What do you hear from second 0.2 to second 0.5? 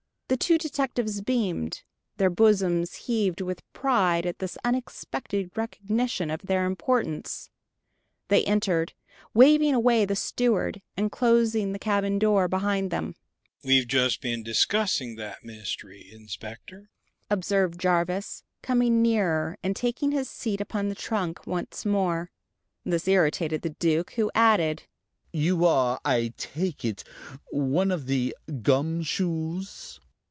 The